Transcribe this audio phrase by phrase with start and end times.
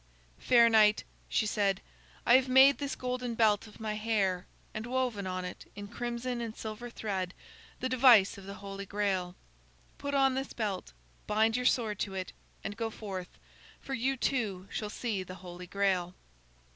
[0.39, 1.79] "Fair knight," she said,
[2.25, 6.41] "I have made this golden belt of my hair, and woven on it, in crimson
[6.41, 7.35] and silver thread,
[7.81, 9.35] the device of the Holy Grail.
[9.99, 10.93] Put on this belt,
[11.27, 12.33] bind your sword to it,
[12.63, 13.37] and go forth;
[13.79, 16.15] for you, too, shall see the Holy Grail."